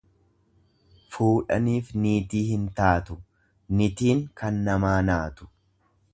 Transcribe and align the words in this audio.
Fuudhaniif 1.15 1.91
niitii 2.05 2.43
hin 2.47 2.65
taatu, 2.81 3.19
nitiin 3.83 4.25
kan 4.43 4.61
namaa 4.71 4.97
naatu. 5.13 5.53